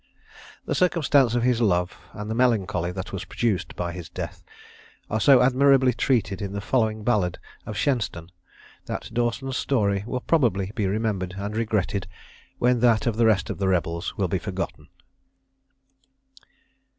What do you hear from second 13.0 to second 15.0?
of the rest of the rebels will be forgotten.